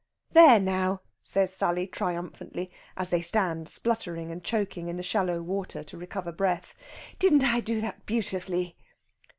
[0.31, 5.83] "There now!" says Sally triumphantly, as they stand spluttering and choking in the shallow water
[5.83, 6.73] to recover breath.
[7.19, 8.75] "Didn't I do that beautifully?"